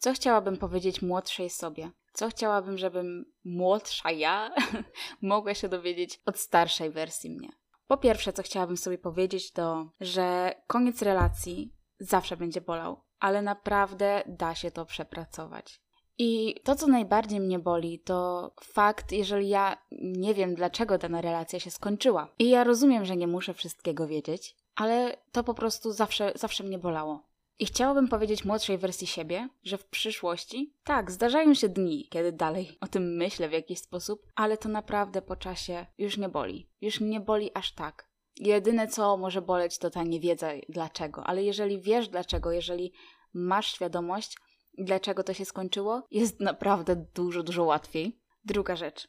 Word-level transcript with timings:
Co 0.00 0.12
chciałabym 0.12 0.56
powiedzieć 0.56 1.02
młodszej 1.02 1.50
sobie? 1.50 1.90
Co 2.12 2.28
chciałabym, 2.28 2.78
żebym 2.78 3.32
młodsza 3.44 4.10
ja 4.10 4.54
mogła 5.22 5.54
się 5.54 5.68
dowiedzieć 5.68 6.20
od 6.26 6.38
starszej 6.38 6.90
wersji 6.90 7.30
mnie? 7.30 7.48
Po 7.86 7.96
pierwsze, 7.96 8.32
co 8.32 8.42
chciałabym 8.42 8.76
sobie 8.76 8.98
powiedzieć, 8.98 9.52
to, 9.52 9.90
że 10.00 10.54
koniec 10.66 11.02
relacji 11.02 11.74
zawsze 11.98 12.36
będzie 12.36 12.60
bolał, 12.60 13.00
ale 13.18 13.42
naprawdę 13.42 14.22
da 14.26 14.54
się 14.54 14.70
to 14.70 14.86
przepracować. 14.86 15.80
I 16.18 16.60
to, 16.64 16.74
co 16.74 16.86
najbardziej 16.86 17.40
mnie 17.40 17.58
boli, 17.58 17.98
to 17.98 18.50
fakt, 18.62 19.12
jeżeli 19.12 19.48
ja 19.48 19.76
nie 19.92 20.34
wiem, 20.34 20.54
dlaczego 20.54 20.98
dana 20.98 21.20
relacja 21.20 21.60
się 21.60 21.70
skończyła. 21.70 22.28
I 22.38 22.50
ja 22.50 22.64
rozumiem, 22.64 23.04
że 23.04 23.16
nie 23.16 23.26
muszę 23.26 23.54
wszystkiego 23.54 24.06
wiedzieć, 24.06 24.56
ale 24.74 25.16
to 25.32 25.44
po 25.44 25.54
prostu 25.54 25.92
zawsze, 25.92 26.32
zawsze 26.34 26.64
mnie 26.64 26.78
bolało. 26.78 27.29
I 27.60 27.66
chciałabym 27.66 28.08
powiedzieć 28.08 28.44
młodszej 28.44 28.78
wersji 28.78 29.06
siebie, 29.06 29.48
że 29.62 29.78
w 29.78 29.86
przyszłości, 29.86 30.74
tak, 30.84 31.10
zdarzają 31.10 31.54
się 31.54 31.68
dni, 31.68 32.08
kiedy 32.10 32.32
dalej 32.32 32.78
o 32.80 32.86
tym 32.86 33.16
myślę 33.16 33.48
w 33.48 33.52
jakiś 33.52 33.78
sposób, 33.78 34.26
ale 34.34 34.56
to 34.56 34.68
naprawdę 34.68 35.22
po 35.22 35.36
czasie 35.36 35.86
już 35.98 36.16
nie 36.16 36.28
boli. 36.28 36.70
Już 36.80 37.00
nie 37.00 37.20
boli 37.20 37.50
aż 37.54 37.72
tak. 37.72 38.10
Jedyne 38.36 38.88
co 38.88 39.16
może 39.16 39.42
boleć 39.42 39.78
to 39.78 39.90
ta 39.90 40.02
niewiedza 40.02 40.48
dlaczego, 40.68 41.24
ale 41.24 41.42
jeżeli 41.42 41.80
wiesz 41.80 42.08
dlaczego, 42.08 42.52
jeżeli 42.52 42.92
masz 43.32 43.74
świadomość, 43.74 44.36
dlaczego 44.78 45.22
to 45.22 45.34
się 45.34 45.44
skończyło, 45.44 46.06
jest 46.10 46.40
naprawdę 46.40 46.96
dużo, 47.14 47.42
dużo 47.42 47.64
łatwiej. 47.64 48.20
Druga 48.44 48.76
rzecz. 48.76 49.08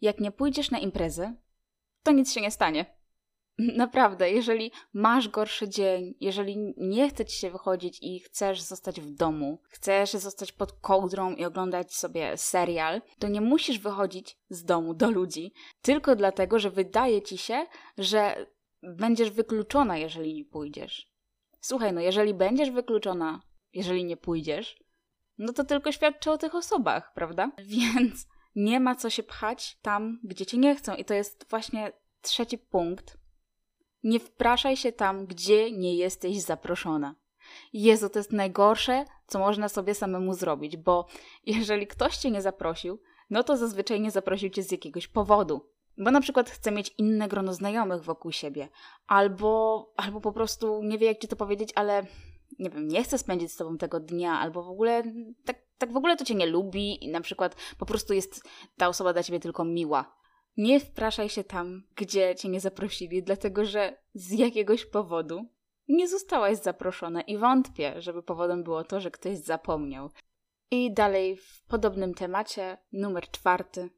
Jak 0.00 0.20
nie 0.20 0.30
pójdziesz 0.32 0.70
na 0.70 0.78
imprezę, 0.78 1.34
to 2.02 2.12
nic 2.12 2.32
się 2.32 2.40
nie 2.40 2.50
stanie. 2.50 2.99
Naprawdę, 3.60 4.30
jeżeli 4.30 4.72
masz 4.92 5.28
gorszy 5.28 5.68
dzień, 5.68 6.14
jeżeli 6.20 6.74
nie 6.76 7.08
chce 7.08 7.24
ci 7.24 7.38
się 7.38 7.50
wychodzić 7.50 7.98
i 8.02 8.20
chcesz 8.20 8.62
zostać 8.62 9.00
w 9.00 9.10
domu, 9.10 9.60
chcesz 9.68 10.12
zostać 10.12 10.52
pod 10.52 10.72
kołdrą 10.72 11.34
i 11.34 11.44
oglądać 11.44 11.94
sobie 11.94 12.36
serial, 12.36 13.02
to 13.18 13.28
nie 13.28 13.40
musisz 13.40 13.78
wychodzić 13.78 14.38
z 14.50 14.64
domu 14.64 14.94
do 14.94 15.10
ludzi 15.10 15.52
tylko 15.82 16.16
dlatego, 16.16 16.58
że 16.58 16.70
wydaje 16.70 17.22
ci 17.22 17.38
się, 17.38 17.66
że 17.98 18.46
będziesz 18.82 19.30
wykluczona, 19.30 19.98
jeżeli 19.98 20.34
nie 20.34 20.44
pójdziesz. 20.44 21.10
Słuchaj, 21.60 21.92
no 21.92 22.00
jeżeli 22.00 22.34
będziesz 22.34 22.70
wykluczona, 22.70 23.42
jeżeli 23.72 24.04
nie 24.04 24.16
pójdziesz, 24.16 24.84
no 25.38 25.52
to 25.52 25.64
tylko 25.64 25.92
świadczy 25.92 26.30
o 26.30 26.38
tych 26.38 26.54
osobach, 26.54 27.12
prawda? 27.14 27.50
Więc 27.64 28.26
nie 28.56 28.80
ma 28.80 28.94
co 28.94 29.10
się 29.10 29.22
pchać 29.22 29.78
tam, 29.82 30.20
gdzie 30.24 30.46
cię 30.46 30.58
nie 30.58 30.74
chcą. 30.74 30.94
I 30.94 31.04
to 31.04 31.14
jest 31.14 31.46
właśnie 31.50 31.92
trzeci 32.22 32.58
punkt, 32.58 33.19
nie 34.02 34.20
wpraszaj 34.20 34.76
się 34.76 34.92
tam, 34.92 35.26
gdzie 35.26 35.72
nie 35.72 35.96
jesteś 35.96 36.40
zaproszona. 36.40 37.14
Jezu, 37.72 38.08
to 38.08 38.18
jest 38.18 38.32
najgorsze, 38.32 39.04
co 39.26 39.38
można 39.38 39.68
sobie 39.68 39.94
samemu 39.94 40.34
zrobić, 40.34 40.76
bo 40.76 41.06
jeżeli 41.46 41.86
ktoś 41.86 42.16
cię 42.16 42.30
nie 42.30 42.42
zaprosił, 42.42 43.00
no 43.30 43.42
to 43.42 43.56
zazwyczaj 43.56 44.00
nie 44.00 44.10
zaprosił 44.10 44.50
cię 44.50 44.62
z 44.62 44.72
jakiegoś 44.72 45.08
powodu. 45.08 45.60
Bo 45.98 46.10
na 46.10 46.20
przykład 46.20 46.50
chce 46.50 46.70
mieć 46.70 46.94
inne 46.98 47.28
grono 47.28 47.52
znajomych 47.54 48.04
wokół 48.04 48.32
siebie, 48.32 48.68
albo, 49.06 49.92
albo 49.96 50.20
po 50.20 50.32
prostu 50.32 50.82
nie 50.82 50.98
wie, 50.98 51.06
jak 51.06 51.18
ci 51.18 51.28
to 51.28 51.36
powiedzieć, 51.36 51.70
ale 51.74 52.06
nie 52.58 52.70
wiem, 52.70 52.88
nie 52.88 53.04
chce 53.04 53.18
spędzić 53.18 53.52
z 53.52 53.56
tobą 53.56 53.78
tego 53.78 54.00
dnia, 54.00 54.38
albo 54.38 54.62
w 54.62 54.68
ogóle 54.68 55.02
tak, 55.44 55.58
tak 55.78 55.92
w 55.92 55.96
ogóle 55.96 56.16
to 56.16 56.24
cię 56.24 56.34
nie 56.34 56.46
lubi 56.46 57.04
i 57.04 57.08
na 57.08 57.20
przykład 57.20 57.56
po 57.78 57.86
prostu 57.86 58.14
jest 58.14 58.48
ta 58.76 58.88
osoba 58.88 59.12
dla 59.12 59.22
ciebie 59.22 59.40
tylko 59.40 59.64
miła. 59.64 60.19
Nie 60.56 60.80
wpraszaj 60.80 61.28
się 61.28 61.44
tam, 61.44 61.82
gdzie 61.96 62.34
cię 62.34 62.48
nie 62.48 62.60
zaprosili, 62.60 63.22
dlatego 63.22 63.64
że 63.64 63.96
z 64.14 64.32
jakiegoś 64.32 64.86
powodu 64.86 65.46
nie 65.88 66.08
zostałaś 66.08 66.58
zaproszona 66.58 67.22
i 67.22 67.38
wątpię, 67.38 68.02
żeby 68.02 68.22
powodem 68.22 68.64
było 68.64 68.84
to, 68.84 69.00
że 69.00 69.10
ktoś 69.10 69.38
zapomniał. 69.38 70.10
I 70.70 70.94
dalej 70.94 71.36
w 71.36 71.62
podobnym 71.68 72.14
temacie, 72.14 72.78
numer 72.92 73.30
czwarty. 73.30 73.90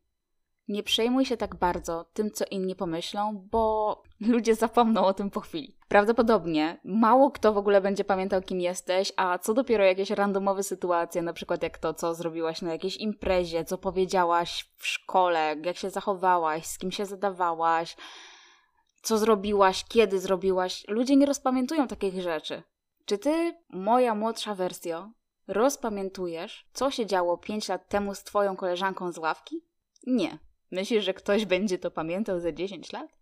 Nie 0.68 0.82
przejmuj 0.82 1.24
się 1.24 1.36
tak 1.36 1.54
bardzo 1.54 2.04
tym, 2.12 2.30
co 2.30 2.44
inni 2.50 2.76
pomyślą, 2.76 3.48
bo 3.50 4.02
ludzie 4.20 4.54
zapomną 4.54 5.04
o 5.04 5.14
tym 5.14 5.30
po 5.30 5.40
chwili. 5.40 5.76
Prawdopodobnie 5.88 6.80
mało 6.84 7.30
kto 7.30 7.52
w 7.52 7.58
ogóle 7.58 7.80
będzie 7.80 8.04
pamiętał, 8.04 8.42
kim 8.42 8.60
jesteś, 8.60 9.12
a 9.16 9.38
co 9.38 9.54
dopiero 9.54 9.84
jakieś 9.84 10.10
randomowe 10.10 10.62
sytuacje, 10.62 11.22
na 11.22 11.32
przykład 11.32 11.62
jak 11.62 11.78
to, 11.78 11.94
co 11.94 12.14
zrobiłaś 12.14 12.62
na 12.62 12.72
jakiejś 12.72 12.96
imprezie, 12.96 13.64
co 13.64 13.78
powiedziałaś 13.78 14.70
w 14.76 14.86
szkole, 14.86 15.56
jak 15.64 15.76
się 15.76 15.90
zachowałaś, 15.90 16.66
z 16.66 16.78
kim 16.78 16.92
się 16.92 17.06
zadawałaś, 17.06 17.96
co 19.02 19.18
zrobiłaś, 19.18 19.84
kiedy 19.88 20.20
zrobiłaś. 20.20 20.84
Ludzie 20.88 21.16
nie 21.16 21.26
rozpamiętują 21.26 21.88
takich 21.88 22.22
rzeczy. 22.22 22.62
Czy 23.04 23.18
ty, 23.18 23.54
moja 23.70 24.14
młodsza 24.14 24.54
wersja, 24.54 25.12
rozpamiętujesz, 25.48 26.66
co 26.72 26.90
się 26.90 27.06
działo 27.06 27.38
5 27.38 27.68
lat 27.68 27.88
temu 27.88 28.14
z 28.14 28.24
twoją 28.24 28.56
koleżanką 28.56 29.12
z 29.12 29.18
ławki? 29.18 29.64
Nie. 30.06 30.38
Myślisz, 30.72 31.04
że 31.04 31.14
ktoś 31.14 31.44
będzie 31.44 31.78
to 31.78 31.90
pamiętał 31.90 32.40
za 32.40 32.52
10 32.52 32.92
lat? 32.92 33.18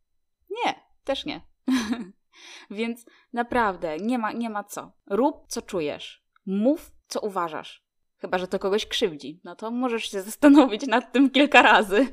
Nie, 0.50 0.74
też 1.04 1.24
nie. 1.26 1.40
Więc 2.70 3.06
naprawdę 3.32 3.96
nie 3.96 4.18
ma, 4.18 4.32
nie 4.32 4.50
ma 4.50 4.64
co. 4.64 4.92
Rób, 5.06 5.44
co 5.48 5.62
czujesz. 5.62 6.24
Mów, 6.46 6.92
co 7.08 7.20
uważasz. 7.20 7.84
Chyba, 8.18 8.38
że 8.38 8.48
to 8.48 8.58
kogoś 8.58 8.86
krzywdzi. 8.86 9.40
No 9.44 9.56
to 9.56 9.70
możesz 9.70 10.10
się 10.10 10.22
zastanowić 10.30 10.86
nad 10.86 11.12
tym 11.12 11.30
kilka 11.30 11.62
razy. 11.62 12.12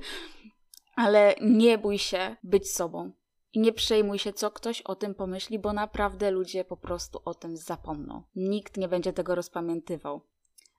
Ale 0.95 1.35
nie 1.41 1.77
bój 1.77 1.97
się 1.97 2.35
być 2.43 2.71
sobą. 2.71 3.11
I 3.53 3.59
nie 3.59 3.73
przejmuj 3.73 4.19
się, 4.19 4.33
co 4.33 4.51
ktoś 4.51 4.81
o 4.81 4.95
tym 4.95 5.15
pomyśli, 5.15 5.59
bo 5.59 5.73
naprawdę 5.73 6.31
ludzie 6.31 6.65
po 6.65 6.77
prostu 6.77 7.21
o 7.25 7.33
tym 7.33 7.57
zapomną. 7.57 8.23
Nikt 8.35 8.77
nie 8.77 8.87
będzie 8.87 9.13
tego 9.13 9.35
rozpamiętywał. 9.35 10.21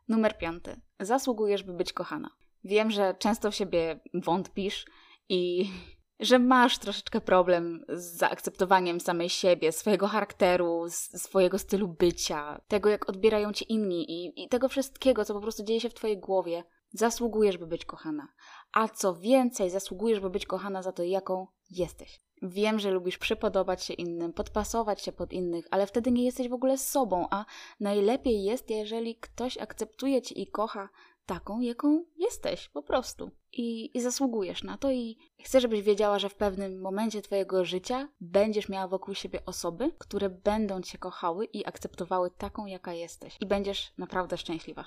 Numer 0.09 0.39
piąty. 0.39 0.81
Zasługujesz, 1.01 1.63
by 1.63 1.73
być 1.73 1.93
kochana. 1.93 2.31
Wiem, 2.65 2.91
że 2.91 3.15
często 3.19 3.51
w 3.51 3.55
siebie 3.55 4.01
wątpisz 4.15 4.87
i 5.29 5.71
że 6.21 6.39
masz 6.39 6.79
troszeczkę 6.79 7.21
problem 7.21 7.85
z 7.89 8.17
zaakceptowaniem 8.17 9.01
samej 9.01 9.29
siebie, 9.29 9.73
swojego 9.73 10.09
charakteru, 10.09 10.85
swojego 11.17 11.59
stylu 11.59 11.89
bycia, 11.89 12.61
tego 12.69 12.89
jak 12.89 13.09
odbierają 13.09 13.53
cię 13.53 13.65
inni 13.69 14.11
i, 14.11 14.45
i 14.45 14.49
tego 14.49 14.69
wszystkiego, 14.69 15.25
co 15.25 15.35
po 15.35 15.41
prostu 15.41 15.65
dzieje 15.65 15.81
się 15.81 15.91
w 15.91 15.95
twojej 15.95 16.19
głowie. 16.19 16.65
Zasługujesz, 16.93 17.59
by 17.59 17.67
być 17.67 17.85
kochana. 17.85 18.29
A 18.73 18.89
co 18.89 19.15
więcej, 19.15 19.71
zasługujesz, 19.71 20.21
by 20.21 20.31
być 20.31 20.47
kochana 20.47 20.83
za 20.83 20.93
to, 20.93 21.03
jaką 21.03 21.47
jesteś. 21.71 22.21
Wiem, 22.43 22.79
że 22.79 22.91
lubisz 22.91 23.19
przypodobać 23.19 23.85
się 23.85 23.95
innym, 23.95 24.33
podpasować 24.33 25.03
się 25.03 25.13
pod 25.13 25.33
innych, 25.33 25.67
ale 25.71 25.87
wtedy 25.87 26.11
nie 26.11 26.25
jesteś 26.25 26.49
w 26.49 26.53
ogóle 26.53 26.79
sobą, 26.79 27.27
a 27.31 27.45
najlepiej 27.81 28.45
jest, 28.45 28.71
jeżeli 28.71 29.17
ktoś 29.17 29.59
akceptuje 29.59 30.23
cię 30.23 30.35
i 30.35 30.47
kocha 30.47 30.89
taką, 31.29 31.61
jaką 31.61 32.05
jesteś, 32.17 32.69
po 32.69 32.83
prostu. 32.83 33.31
I, 33.53 33.97
I 33.97 34.01
zasługujesz 34.01 34.63
na 34.65 34.79
to, 34.79 34.91
i 34.91 35.19
chcę, 35.43 35.61
żebyś 35.61 35.83
wiedziała, 35.83 36.19
że 36.19 36.29
w 36.29 36.35
pewnym 36.35 36.81
momencie 36.81 37.23
Twojego 37.23 37.65
życia 37.65 38.09
będziesz 38.21 38.69
miała 38.69 38.89
wokół 38.89 39.15
siebie 39.15 39.45
osoby, 39.47 39.93
które 39.99 40.31
będą 40.31 40.83
Cię 40.83 40.99
kochały 40.99 41.45
i 41.45 41.67
akceptowały 41.67 42.31
taką, 42.31 42.67
jaka 42.67 42.93
jesteś. 42.93 43.37
I 43.41 43.47
będziesz 43.47 43.93
naprawdę 43.99 44.37
szczęśliwa. 44.37 44.85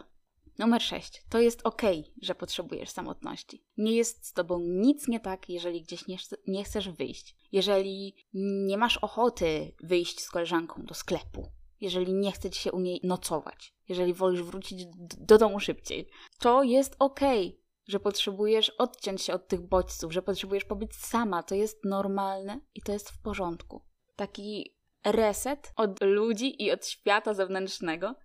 Numer 0.59 0.81
6. 0.81 1.23
To 1.29 1.39
jest 1.39 1.61
ok, 1.63 1.81
że 2.21 2.35
potrzebujesz 2.35 2.89
samotności. 2.89 3.63
Nie 3.77 3.95
jest 3.95 4.25
z 4.25 4.33
tobą 4.33 4.59
nic 4.59 5.07
nie 5.07 5.19
tak, 5.19 5.49
jeżeli 5.49 5.81
gdzieś 5.81 6.07
nie, 6.07 6.17
nie 6.47 6.63
chcesz 6.63 6.89
wyjść. 6.89 7.35
Jeżeli 7.51 8.15
nie 8.33 8.77
masz 8.77 8.97
ochoty 8.97 9.75
wyjść 9.83 10.21
z 10.21 10.29
koleżanką 10.29 10.85
do 10.85 10.93
sklepu 10.93 11.60
jeżeli 11.81 12.13
nie 12.13 12.31
chce 12.31 12.49
ci 12.49 12.61
się 12.61 12.71
u 12.71 12.79
niej 12.79 12.99
nocować, 13.03 13.75
jeżeli 13.89 14.13
wolisz 14.13 14.43
wrócić 14.43 14.85
do 15.17 15.37
domu 15.37 15.59
szybciej. 15.59 16.09
To 16.39 16.63
jest 16.63 16.95
okej, 16.99 17.47
okay, 17.47 17.61
że 17.87 17.99
potrzebujesz 17.99 18.69
odciąć 18.69 19.21
się 19.21 19.33
od 19.33 19.47
tych 19.47 19.61
bodźców, 19.61 20.13
że 20.13 20.21
potrzebujesz 20.21 20.65
pobyć 20.65 20.95
sama. 20.95 21.43
To 21.43 21.55
jest 21.55 21.85
normalne 21.85 22.59
i 22.75 22.81
to 22.81 22.91
jest 22.91 23.09
w 23.09 23.21
porządku. 23.21 23.81
Taki 24.15 24.75
reset 25.05 25.73
od 25.75 26.01
ludzi 26.01 26.63
i 26.63 26.71
od 26.71 26.85
świata 26.85 27.33
zewnętrznego 27.33 28.15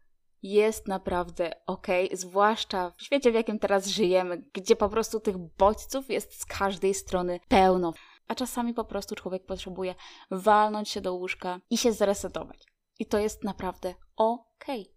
jest 0.43 0.89
naprawdę 0.89 1.51
ok, 1.67 1.87
zwłaszcza 2.13 2.93
w 2.97 3.03
świecie, 3.03 3.31
w 3.31 3.35
jakim 3.35 3.59
teraz 3.59 3.87
żyjemy, 3.87 4.45
gdzie 4.53 4.77
po 4.77 4.89
prostu 4.89 5.21
tych 5.21 5.39
bodźców 5.39 6.11
jest 6.11 6.41
z 6.41 6.45
każdej 6.45 6.95
strony 6.95 7.41
pełno. 7.49 7.93
A 8.29 8.35
czasami 8.35 8.75
po 8.75 8.85
prostu 8.85 9.15
człowiek 9.15 9.47
potrzebuje 9.47 9.95
walnąć 10.31 10.89
się 10.89 11.01
do 11.01 11.15
łóżka 11.15 11.61
i 11.71 11.79
się 11.79 11.93
zresetować. 11.93 12.76
I 12.99 13.07
to 13.07 13.19
jest 13.19 13.45
naprawdę 13.45 13.95
okej. 14.17 14.81
Okay. 14.83 14.95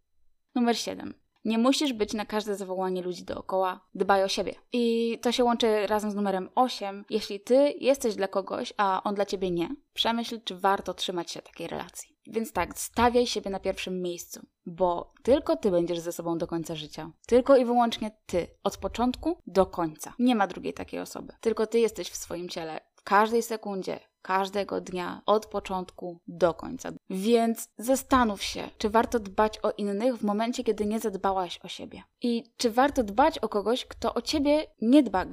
Numer 0.55 0.77
7. 0.77 1.13
Nie 1.45 1.57
musisz 1.57 1.93
być 1.93 2.13
na 2.13 2.25
każde 2.25 2.55
zawołanie 2.55 3.01
ludzi 3.01 3.23
dookoła. 3.23 3.87
Dbaj 3.95 4.23
o 4.23 4.27
siebie. 4.27 4.55
I 4.73 5.17
to 5.21 5.31
się 5.31 5.43
łączy 5.43 5.87
razem 5.87 6.11
z 6.11 6.15
numerem 6.15 6.49
8. 6.55 7.05
Jeśli 7.09 7.39
ty 7.39 7.73
jesteś 7.79 8.15
dla 8.15 8.27
kogoś, 8.27 8.73
a 8.77 9.01
on 9.03 9.15
dla 9.15 9.25
ciebie 9.25 9.51
nie, 9.51 9.75
przemyśl, 9.93 10.39
czy 10.43 10.55
warto 10.55 10.93
trzymać 10.93 11.31
się 11.31 11.41
takiej 11.41 11.67
relacji. 11.67 12.19
Więc 12.27 12.51
tak, 12.51 12.79
stawiaj 12.79 13.27
siebie 13.27 13.49
na 13.49 13.59
pierwszym 13.59 14.01
miejscu, 14.01 14.45
bo 14.65 15.13
tylko 15.23 15.55
ty 15.55 15.71
będziesz 15.71 15.99
ze 15.99 16.11
sobą 16.11 16.37
do 16.37 16.47
końca 16.47 16.75
życia. 16.75 17.11
Tylko 17.27 17.57
i 17.57 17.65
wyłącznie 17.65 18.11
ty, 18.25 18.47
od 18.63 18.77
początku 18.77 19.37
do 19.47 19.65
końca. 19.65 20.13
Nie 20.19 20.35
ma 20.35 20.47
drugiej 20.47 20.73
takiej 20.73 20.99
osoby. 20.99 21.33
Tylko 21.41 21.67
ty 21.67 21.79
jesteś 21.79 22.09
w 22.09 22.15
swoim 22.15 22.49
ciele 22.49 22.79
w 22.95 23.03
każdej 23.03 23.43
sekundzie, 23.43 23.99
każdego 24.21 24.81
dnia, 24.81 25.21
od 25.25 25.45
początku 25.45 26.19
do 26.27 26.53
końca. 26.53 26.89
Więc 27.09 27.69
zastanów 27.77 28.43
się, 28.43 28.69
czy 28.77 28.89
warto 28.89 29.19
dbać 29.19 29.59
o 29.59 29.71
innych 29.71 30.17
w 30.17 30.23
momencie, 30.23 30.63
kiedy 30.63 30.85
nie 30.85 30.99
zadbałaś 30.99 31.59
o 31.63 31.67
siebie. 31.67 32.03
I 32.21 32.43
czy 32.57 32.71
warto 32.71 33.03
dbać 33.03 33.39
o 33.39 33.49
kogoś, 33.49 33.85
kto 33.85 34.13
o 34.13 34.21
ciebie 34.21 34.65
nie 34.81 35.03
dba, 35.03 35.25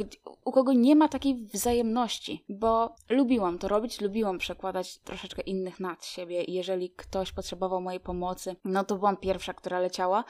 u 0.45 0.53
kogo 0.53 0.73
nie 0.73 0.97
ma 0.97 1.09
takiej 1.09 1.35
wzajemności. 1.35 2.45
Bo 2.49 2.95
lubiłam 3.11 3.59
to 3.59 3.69
robić, 3.69 4.01
lubiłam 4.01 4.39
przekładać 4.39 4.99
troszeczkę 4.99 5.43
innych 5.43 5.81
nad 5.81 6.05
siebie. 6.05 6.45
Jeżeli 6.49 6.91
ktoś 6.91 7.33
potrzebował 7.33 7.81
mojej 7.81 8.01
pomocy, 8.01 8.57
no 8.65 8.85
to 8.85 8.97
byłam 8.97 9.17
pierwsza, 9.17 9.55
która 9.55 9.81
leciała. 9.81 10.25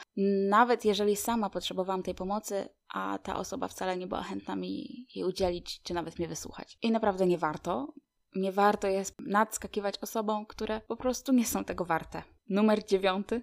Nawet 0.49 0.85
jeżeli 0.85 1.15
sama 1.15 1.49
potrzebowałam 1.49 2.03
tej 2.03 2.15
pomocy, 2.15 2.69
a 2.89 3.19
ta 3.23 3.35
osoba 3.35 3.67
wcale 3.67 3.97
nie 3.97 4.07
była 4.07 4.21
chętna 4.21 4.55
mi 4.55 5.05
jej 5.15 5.25
udzielić, 5.25 5.81
czy 5.81 5.93
nawet 5.93 6.19
mnie 6.19 6.27
wysłuchać. 6.27 6.77
I 6.81 6.91
naprawdę 6.91 7.27
nie 7.27 7.37
warto, 7.37 7.93
nie 8.37 8.51
warto 8.51 8.87
jest 8.87 9.21
nadskakiwać 9.21 9.97
osobom, 9.97 10.45
które 10.45 10.81
po 10.81 10.95
prostu 10.95 11.33
nie 11.33 11.45
są 11.45 11.63
tego 11.63 11.85
warte. 11.85 12.23
Numer 12.49 12.85
dziewiąty. 12.85 13.41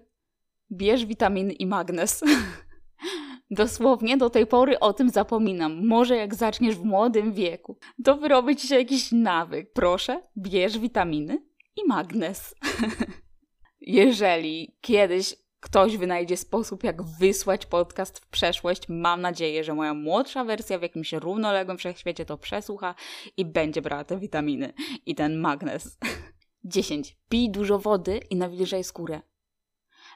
Bierz 0.71 1.05
witaminy 1.05 1.53
i 1.53 1.65
magnes. 1.65 2.23
Dosłownie 3.51 4.17
do 4.17 4.29
tej 4.29 4.47
pory 4.47 4.79
o 4.79 4.93
tym 4.93 5.09
zapominam. 5.09 5.87
Może 5.87 6.15
jak 6.15 6.35
zaczniesz 6.35 6.75
w 6.75 6.83
młodym 6.83 7.33
wieku, 7.33 7.77
to 8.03 8.17
wyrobi 8.17 8.55
ci 8.55 8.67
się 8.67 8.75
jakiś 8.75 9.11
nawyk. 9.11 9.73
Proszę, 9.73 10.23
bierz 10.37 10.79
witaminy 10.79 11.45
i 11.75 11.87
magnes. 11.87 12.55
Jeżeli 13.81 14.77
kiedyś 14.81 15.44
ktoś 15.65 15.97
wynajdzie 15.97 16.37
sposób, 16.37 16.83
jak 16.83 17.03
wysłać 17.03 17.65
podcast 17.65 18.19
w 18.19 18.27
przeszłość. 18.27 18.89
Mam 18.89 19.21
nadzieję, 19.21 19.63
że 19.63 19.73
moja 19.73 19.93
młodsza 19.93 20.43
wersja 20.43 20.79
w 20.79 20.81
jakimś 20.81 21.13
równoległym 21.13 21.77
wszechświecie 21.77 22.25
to 22.25 22.37
przesłucha 22.37 22.95
i 23.37 23.45
będzie 23.45 23.81
brała 23.81 24.03
te 24.03 24.17
witaminy 24.17 24.73
i 25.05 25.15
ten 25.15 25.39
magnes. 25.39 25.97
10. 26.63 27.17
Pij 27.29 27.49
dużo 27.49 27.79
wody 27.79 28.19
i 28.29 28.35
nawilżaj 28.35 28.83
skórę. 28.83 29.21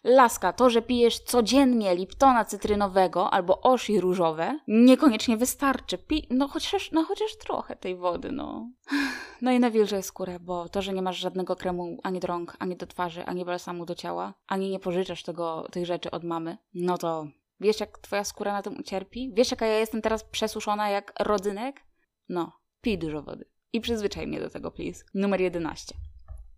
Laska, 0.04 0.54
to, 0.54 0.70
że 0.70 0.82
pijesz 0.82 1.20
codziennie 1.20 1.96
liptona 1.96 2.46
cytrynowego 2.46 3.34
albo 3.34 3.62
oshi 3.62 4.00
różowe, 4.00 4.60
niekoniecznie 4.68 5.38
wystarczy. 5.38 5.98
Pij, 5.98 6.28
no 6.30 6.48
chociaż, 6.48 6.92
no 6.92 7.04
chociaż 7.04 7.38
trochę 7.38 7.76
tej 7.76 7.96
wody, 7.96 8.32
no. 8.32 8.70
No 9.42 9.52
i 9.52 9.60
nawilżaj 9.60 10.04
skórę, 10.04 10.40
bo 10.40 10.70
to, 10.70 10.82
że 10.82 10.94
nie 10.94 11.02
masz 11.02 11.18
żadnego 11.18 11.56
kremu 11.56 11.98
ani 12.04 12.20
do 12.20 12.28
rąk, 12.28 12.56
ani 12.60 12.76
do 12.76 12.88
twarzy, 12.88 13.26
ani 13.26 13.46
balsamu 13.46 13.86
do 13.86 13.96
ciała, 13.96 14.34
ani 14.48 14.70
nie 14.70 14.80
pożyczasz 14.80 15.24
tego, 15.24 15.68
tych 15.72 15.86
rzeczy 15.86 16.12
od 16.12 16.24
mamy, 16.24 16.58
no 16.74 16.98
to 16.98 17.28
wiesz, 17.60 17.80
jak 17.80 17.98
twoja 17.98 18.24
skóra 18.24 18.54
na 18.54 18.62
tym 18.62 18.80
ucierpi? 18.80 19.32
Wiesz, 19.34 19.52
jaka 19.52 19.66
ja 19.66 19.80
jestem 19.80 20.02
teraz 20.02 20.24
przesuszona 20.24 20.90
jak 20.90 21.14
rodzynek? 21.20 21.86
No, 22.30 22.60
pij 22.82 22.98
dużo 22.98 23.22
wody. 23.22 23.46
I 23.74 23.82
przyzwyczaj 23.82 24.28
mnie 24.28 24.40
do 24.40 24.50
tego, 24.50 24.72
please. 24.72 25.04
Numer 25.14 25.42
11. 25.42 25.96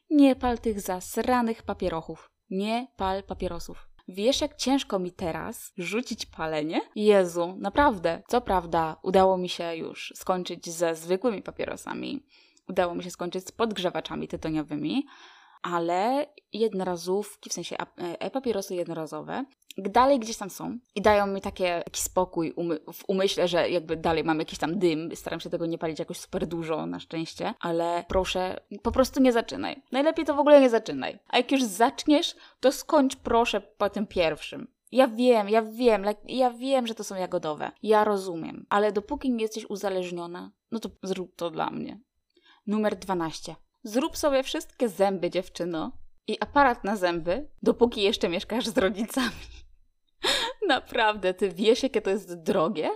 Nie 0.09 0.35
pal 0.35 0.59
tych 0.59 0.81
zasranych 0.81 1.63
papierochów. 1.63 2.31
Nie 2.49 2.87
pal 2.97 3.23
papierosów. 3.23 3.87
Wiesz, 4.07 4.41
jak 4.41 4.55
ciężko 4.55 4.99
mi 4.99 5.11
teraz 5.11 5.73
rzucić 5.77 6.25
palenie? 6.25 6.81
Jezu, 6.95 7.55
naprawdę. 7.57 8.23
Co 8.27 8.41
prawda, 8.41 8.97
udało 9.03 9.37
mi 9.37 9.49
się 9.49 9.75
już 9.75 10.13
skończyć 10.15 10.69
ze 10.69 10.95
zwykłymi 10.95 11.41
papierosami. 11.41 12.25
Udało 12.69 12.95
mi 12.95 13.03
się 13.03 13.11
skończyć 13.11 13.47
z 13.47 13.51
podgrzewaczami 13.51 14.27
tytoniowymi, 14.27 15.05
ale 15.61 16.27
jednorazówki, 16.53 17.49
w 17.49 17.53
sensie 17.53 17.75
e-papierosy 17.97 18.75
jednorazowe, 18.75 19.45
dalej 19.77 20.19
gdzieś 20.19 20.37
tam 20.37 20.49
są 20.49 20.77
i 20.95 21.01
dają 21.01 21.27
mi 21.27 21.41
takie, 21.41 21.81
taki 21.85 22.01
spokój 22.01 22.51
umy 22.51 22.79
w 22.93 23.03
umyśle, 23.07 23.47
że 23.47 23.69
jakby 23.69 23.97
dalej 23.97 24.23
mam 24.23 24.39
jakiś 24.39 24.59
tam 24.59 24.79
dym. 24.79 25.15
Staram 25.15 25.39
się 25.39 25.49
tego 25.49 25.65
nie 25.65 25.77
palić 25.77 25.99
jakoś 25.99 26.17
super 26.17 26.47
dużo, 26.47 26.85
na 26.85 26.99
szczęście, 26.99 27.53
ale 27.59 28.05
proszę, 28.07 28.61
po 28.83 28.91
prostu 28.91 29.21
nie 29.21 29.31
zaczynaj. 29.31 29.81
Najlepiej 29.91 30.25
to 30.25 30.35
w 30.35 30.39
ogóle 30.39 30.61
nie 30.61 30.69
zaczynaj. 30.69 31.19
A 31.27 31.37
jak 31.37 31.51
już 31.51 31.63
zaczniesz, 31.63 32.35
to 32.59 32.71
skończ 32.71 33.15
proszę 33.15 33.61
po 33.61 33.89
tym 33.89 34.07
pierwszym. 34.07 34.67
Ja 34.91 35.07
wiem, 35.07 35.49
ja 35.49 35.61
wiem, 35.61 36.03
ja 36.27 36.51
wiem, 36.51 36.87
że 36.87 36.95
to 36.95 37.03
są 37.03 37.15
jagodowe. 37.15 37.71
Ja 37.83 38.03
rozumiem, 38.03 38.65
ale 38.69 38.91
dopóki 38.91 39.31
nie 39.31 39.41
jesteś 39.41 39.65
uzależniona, 39.69 40.51
no 40.71 40.79
to 40.79 40.89
zrób 41.03 41.35
to 41.35 41.49
dla 41.49 41.69
mnie. 41.69 41.99
Numer 42.67 42.95
12. 42.95 43.55
Zrób 43.83 44.17
sobie 44.17 44.43
wszystkie 44.43 44.89
zęby, 44.89 45.29
dziewczyno. 45.29 45.91
I 46.27 46.37
aparat 46.39 46.83
na 46.83 46.95
zęby, 46.95 47.49
dopóki 47.63 48.01
jeszcze 48.01 48.29
mieszkasz 48.29 48.67
z 48.67 48.77
rodzicami. 48.77 49.35
Naprawdę, 50.67 51.33
ty 51.33 51.49
wiesz, 51.49 51.83
jakie 51.83 52.01
to 52.01 52.09
jest 52.09 52.33
drogie? 52.33 52.89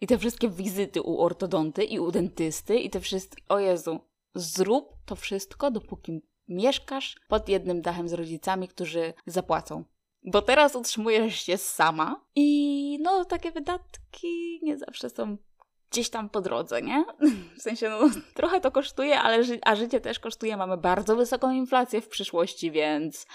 I 0.00 0.06
te 0.06 0.18
wszystkie 0.18 0.48
wizyty 0.48 1.02
u 1.02 1.20
ortodonty 1.20 1.84
i 1.84 1.98
u 1.98 2.10
dentysty 2.10 2.76
i 2.76 2.90
te 2.90 3.00
wszystkie... 3.00 3.42
O 3.48 3.58
Jezu, 3.58 4.00
zrób 4.34 4.96
to 5.04 5.16
wszystko, 5.16 5.70
dopóki 5.70 6.22
mieszkasz 6.48 7.16
pod 7.28 7.48
jednym 7.48 7.82
dachem 7.82 8.08
z 8.08 8.12
rodzicami, 8.12 8.68
którzy 8.68 9.14
zapłacą. 9.26 9.84
Bo 10.24 10.42
teraz 10.42 10.76
utrzymujesz 10.76 11.40
się 11.40 11.58
sama 11.58 12.24
i 12.34 12.98
no 13.02 13.24
takie 13.24 13.52
wydatki 13.52 14.60
nie 14.62 14.78
zawsze 14.78 15.10
są 15.10 15.36
gdzieś 15.92 16.10
tam 16.10 16.28
po 16.28 16.40
drodze, 16.40 16.82
nie? 16.82 17.04
W 17.58 17.62
sensie, 17.62 17.88
no, 17.88 18.00
trochę 18.34 18.60
to 18.60 18.70
kosztuje, 18.70 19.20
ale 19.20 19.44
ży 19.44 19.58
a 19.62 19.76
życie 19.76 20.00
też 20.00 20.18
kosztuje. 20.18 20.56
Mamy 20.56 20.76
bardzo 20.76 21.16
wysoką 21.16 21.50
inflację 21.50 22.00
w 22.00 22.08
przyszłości, 22.08 22.70
więc 22.70 23.26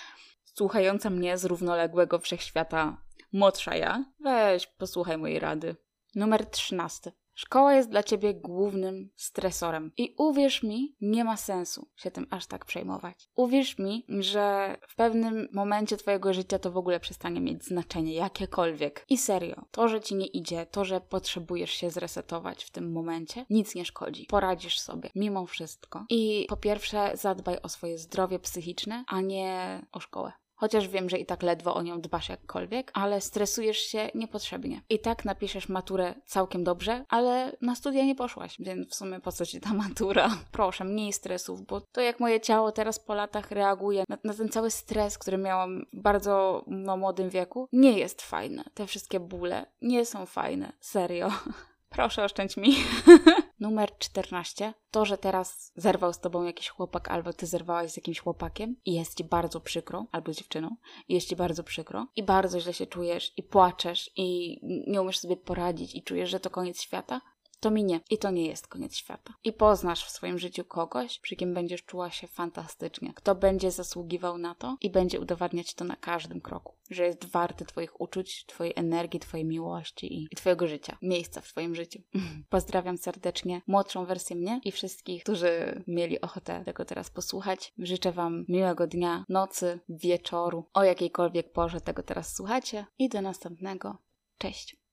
słuchająca 0.44 1.10
mnie 1.10 1.38
z 1.38 1.46
równoległego 1.46 2.20
wszechświata 2.20 2.98
młodsza 3.34 3.76
ja, 3.76 4.06
weź 4.20 4.68
posłuchaj 4.68 5.18
mojej 5.18 5.40
rady. 5.40 5.76
Numer 6.16 6.46
13. 6.46 7.12
Szkoła 7.38 7.74
jest 7.74 7.90
dla 7.90 8.04
ciebie 8.04 8.34
głównym 8.34 9.10
stresorem. 9.16 9.92
I 9.98 10.16
uwierz 10.18 10.64
mi, 10.64 10.96
nie 11.02 11.24
ma 11.24 11.38
sensu 11.38 11.88
się 11.96 12.12
tym 12.12 12.28
aż 12.30 12.48
tak 12.48 12.66
przejmować. 12.66 13.30
Uwierz 13.36 13.78
mi, 13.80 14.06
że 14.10 14.78
w 14.88 14.96
pewnym 14.96 15.48
momencie 15.52 15.98
twojego 15.98 16.34
życia 16.34 16.60
to 16.60 16.72
w 16.72 16.78
ogóle 16.78 17.00
przestanie 17.00 17.42
mieć 17.42 17.64
znaczenie, 17.64 18.14
jakiekolwiek. 18.14 19.06
I 19.10 19.18
serio, 19.18 19.66
to, 19.72 19.88
że 19.88 20.02
ci 20.02 20.16
nie 20.16 20.26
idzie, 20.26 20.66
to, 20.66 20.86
że 20.86 21.02
potrzebujesz 21.02 21.72
się 21.72 21.90
zresetować 21.90 22.64
w 22.64 22.72
tym 22.72 22.92
momencie, 22.92 23.46
nic 23.50 23.76
nie 23.76 23.86
szkodzi. 23.86 24.26
Poradzisz 24.26 24.80
sobie, 24.80 25.10
mimo 25.16 25.46
wszystko. 25.46 26.06
I 26.10 26.46
po 26.50 26.58
pierwsze, 26.58 27.12
zadbaj 27.14 27.58
o 27.64 27.70
swoje 27.70 27.98
zdrowie 27.98 28.40
psychiczne, 28.40 29.04
a 29.08 29.22
nie 29.22 29.82
o 29.92 30.00
szkołę. 30.00 30.32
Chociaż 30.58 30.88
wiem, 30.88 31.10
że 31.10 31.18
i 31.18 31.26
tak 31.26 31.44
ledwo 31.44 31.76
o 31.76 31.82
nią 31.82 32.02
dbasz 32.02 32.30
jakkolwiek, 32.30 32.92
ale 32.94 33.22
stresujesz 33.22 33.78
się 33.78 34.10
niepotrzebnie. 34.16 34.82
I 34.90 35.00
tak 35.00 35.26
napiszesz 35.26 35.70
maturę 35.70 36.16
całkiem 36.26 36.64
dobrze, 36.64 37.06
ale 37.10 37.58
na 37.62 37.76
studia 37.76 38.06
nie 38.06 38.16
poszłaś, 38.16 38.56
więc 38.60 38.90
w 38.90 38.96
sumie 38.96 39.20
po 39.20 39.32
co 39.32 39.46
ci 39.46 39.60
ta 39.60 39.74
matura? 39.84 40.30
Proszę, 40.52 40.84
mniej 40.84 41.14
stresów, 41.14 41.62
bo 41.62 41.82
to 41.82 42.02
jak 42.02 42.20
moje 42.20 42.42
ciało 42.42 42.72
teraz 42.72 43.00
po 43.00 43.14
latach 43.14 43.52
reaguje 43.52 44.04
na, 44.10 44.18
na 44.24 44.34
ten 44.34 44.50
cały 44.50 44.72
stres, 44.72 45.18
który 45.18 45.38
miałam 45.38 45.86
w 45.94 46.02
bardzo 46.02 46.64
no, 46.68 46.98
młodym 46.98 47.30
wieku, 47.30 47.68
nie 47.72 48.00
jest 48.00 48.22
fajne. 48.22 48.64
Te 48.74 48.88
wszystkie 48.88 49.20
bóle 49.20 49.66
nie 49.82 50.06
są 50.06 50.26
fajne. 50.26 50.74
Serio. 50.80 51.32
Proszę 51.90 52.24
oszczędź 52.24 52.58
mi. 52.58 52.76
Numer 53.60 53.98
14. 53.98 54.74
To, 54.92 55.06
że 55.06 55.18
teraz 55.18 55.72
zerwał 55.76 56.14
z 56.14 56.20
tobą 56.20 56.44
jakiś 56.44 56.70
chłopak, 56.70 57.12
albo 57.12 57.34
ty 57.34 57.46
zerwałaś 57.46 57.92
z 57.92 57.98
jakimś 57.98 58.20
chłopakiem 58.20 58.76
i 58.86 58.94
jest 58.94 59.18
ci 59.18 59.24
bardzo 59.24 59.62
przykro, 59.62 60.06
albo 60.12 60.34
z 60.34 60.38
dziewczyną, 60.38 60.76
i 61.08 61.14
jest 61.14 61.30
ci 61.30 61.36
bardzo 61.36 61.64
przykro, 61.64 62.08
i 62.16 62.24
bardzo 62.24 62.60
źle 62.60 62.74
się 62.74 62.86
czujesz, 62.86 63.34
i 63.38 63.44
płaczesz, 63.44 64.12
i 64.16 64.60
nie 64.88 65.02
umiesz 65.02 65.20
sobie 65.20 65.38
poradzić, 65.38 65.96
i 65.96 66.04
czujesz, 66.04 66.30
że 66.30 66.40
to 66.40 66.50
koniec 66.50 66.82
świata, 66.82 67.22
to 67.60 67.72
minie 67.72 68.00
i 68.10 68.18
to 68.18 68.32
nie 68.32 68.46
jest 68.46 68.68
koniec 68.68 68.96
świata. 68.96 69.34
I 69.44 69.54
poznasz 69.54 70.06
w 70.06 70.10
swoim 70.10 70.40
życiu 70.40 70.66
kogoś, 70.66 71.20
przy 71.20 71.36
kim 71.36 71.54
będziesz 71.54 71.84
czuła 71.84 72.12
się 72.12 72.28
fantastycznie, 72.28 73.14
kto 73.14 73.36
będzie 73.36 73.72
zasługiwał 73.72 74.38
na 74.38 74.56
to 74.56 74.78
i 74.82 74.90
będzie 74.90 75.20
udowadniać 75.20 75.74
to 75.74 75.86
na 75.86 75.96
każdym 75.96 76.42
kroku, 76.42 76.74
że 76.90 77.06
jest 77.06 77.26
warty 77.26 77.66
Twoich 77.66 78.02
uczuć, 78.02 78.46
Twojej 78.46 78.74
energii, 78.76 79.20
Twojej 79.20 79.46
miłości 79.46 80.14
i, 80.14 80.28
i 80.32 80.36
Twojego 80.36 80.68
życia, 80.68 80.98
miejsca 81.02 81.42
w 81.42 81.48
Twoim 81.48 81.76
życiu. 81.76 82.02
Pozdrawiam 82.50 82.98
serdecznie 82.98 83.62
młodszą 83.68 84.06
wersję 84.06 84.36
mnie 84.36 84.62
i 84.64 84.72
wszystkich, 84.72 85.24
którzy 85.24 85.84
mieli 85.88 86.22
ochotę 86.22 86.64
tego 86.66 86.86
teraz 86.86 87.10
posłuchać. 87.10 87.74
Życzę 87.78 88.12
Wam 88.12 88.46
miłego 88.48 88.88
dnia, 88.88 89.26
nocy, 89.30 89.80
wieczoru, 89.90 90.66
o 90.74 90.84
jakiejkolwiek 90.84 91.52
porze 91.52 91.82
tego 91.82 92.04
teraz 92.04 92.36
słuchacie 92.36 92.86
i 93.00 93.10
do 93.10 93.22
następnego. 93.22 93.98
Cześć! 94.38 94.87